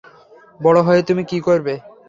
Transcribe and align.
বড় 0.59 0.79
হয়ে 0.87 1.01
তুমি 1.09 1.23
কী 1.25 1.37
হবে? 1.45 1.73